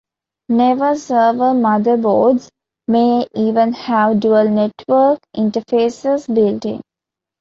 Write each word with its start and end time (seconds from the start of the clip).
Newer 0.49 0.95
server 0.95 1.53
motherboards 1.53 2.49
may 2.87 3.27
even 3.35 3.73
have 3.73 4.19
dual 4.19 4.49
network 4.49 5.19
interfaces 5.37 6.25
built-in. 6.25 6.81